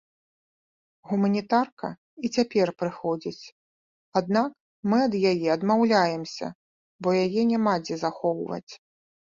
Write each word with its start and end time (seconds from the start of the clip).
Гуманітарка 1.09 1.87
і 2.27 2.31
цяпер 2.39 2.67
прыходзіць, 2.79 3.51
аднак 4.23 4.49
мы 4.93 4.97
ад 5.11 5.21
яе 5.31 5.47
адмаўляемся, 5.59 6.47
бо 7.03 7.09
яе 7.25 7.41
няма 7.53 7.73
дзе 7.87 7.95
захоўваць. 8.09 8.69